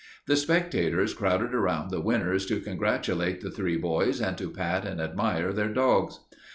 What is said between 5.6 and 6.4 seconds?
dogs.